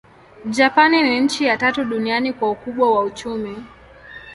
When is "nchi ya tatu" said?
1.19-1.85